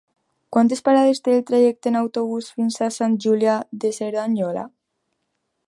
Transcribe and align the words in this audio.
Quantes 0.55 0.79
parades 0.87 1.21
té 1.27 1.35
el 1.39 1.43
trajecte 1.49 1.91
en 1.91 1.99
autobús 1.99 2.49
fins 2.55 2.79
a 2.87 2.89
Sant 2.97 3.19
Julià 3.27 3.59
de 3.85 3.93
Cerdanyola? 3.99 4.65